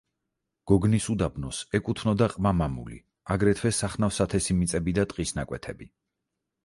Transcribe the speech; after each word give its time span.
გოგნის 0.69 1.07
უდაბნოს 1.13 1.59
ეკუთვნოდა 1.81 2.29
ყმა-მამული, 2.33 2.99
აგრეთვე 3.37 3.73
სახნავ-სათესი 3.81 4.57
მიწები 4.63 4.97
და 5.01 5.07
ტყის 5.13 5.35
ნაკვეთები. 5.43 5.91